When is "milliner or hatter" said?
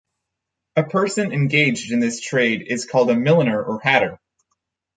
3.15-4.19